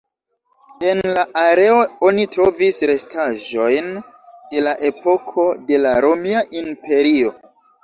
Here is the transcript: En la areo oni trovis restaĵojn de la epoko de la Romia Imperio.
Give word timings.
En 0.91 1.01
la 1.17 1.25
areo 1.41 1.75
oni 2.07 2.25
trovis 2.37 2.79
restaĵojn 2.93 3.93
de 4.55 4.65
la 4.71 4.75
epoko 4.91 5.47
de 5.71 5.85
la 5.85 5.95
Romia 6.09 6.45
Imperio. 6.65 7.33